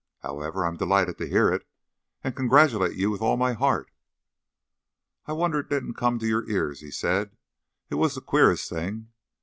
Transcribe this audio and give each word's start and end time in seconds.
"However, 0.23 0.65
I 0.65 0.67
am 0.67 0.77
delighted 0.77 1.19
to 1.19 1.29
hear 1.29 1.51
it, 1.53 1.63
and 2.23 2.35
congratulate 2.35 2.97
you 2.97 3.11
with 3.11 3.21
all 3.21 3.37
my 3.37 3.53
heart." 3.53 3.91
"I 5.27 5.33
wonder 5.33 5.59
it 5.59 5.69
didn't 5.69 5.93
come 5.93 6.17
to 6.17 6.27
your 6.27 6.49
ears," 6.49 6.79
he 6.79 6.89
said. 6.89 7.37
"It 7.87 7.95
was 8.01 8.15
the 8.15 8.21
queerest 8.21 8.67
thing. 8.67 9.09